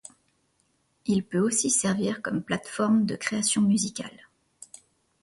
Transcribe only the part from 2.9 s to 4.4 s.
de création musicale.